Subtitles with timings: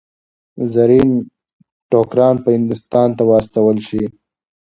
[0.73, 1.11] زرین
[1.91, 4.03] ټوکران به هندوستان ته واستول شي.